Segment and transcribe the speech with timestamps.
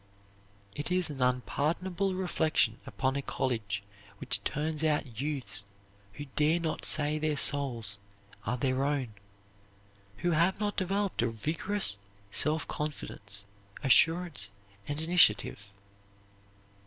[0.73, 3.83] It is an unpardonable reflection upon a college
[4.17, 5.63] which turns out youths
[6.13, 7.99] who dare not say their souls
[8.43, 9.13] are their own,
[10.17, 11.99] who have not developed a vigorous
[12.31, 13.45] self confidence,
[13.83, 14.49] assurance,
[14.87, 15.71] and initiative.